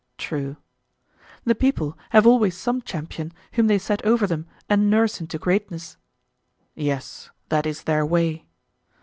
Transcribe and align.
True. 0.17 0.57
The 1.45 1.53
people 1.53 1.95
have 2.09 2.25
always 2.25 2.57
some 2.57 2.81
champion 2.81 3.31
whom 3.53 3.67
they 3.67 3.77
set 3.77 4.03
over 4.03 4.25
them 4.25 4.47
and 4.67 4.89
nurse 4.89 5.21
into 5.21 5.37
greatness. 5.37 5.95
Yes, 6.73 7.29
that 7.49 7.67
is 7.67 7.83
their 7.83 8.03
way. 8.03 8.47